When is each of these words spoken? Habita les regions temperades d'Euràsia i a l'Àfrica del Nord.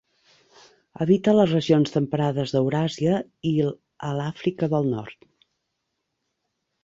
Habita 1.03 1.33
les 1.39 1.51
regions 1.55 1.93
temperades 1.97 2.53
d'Euràsia 2.55 3.19
i 3.51 3.53
a 4.09 4.11
l'Àfrica 4.21 4.71
del 4.75 4.89
Nord. 4.95 5.29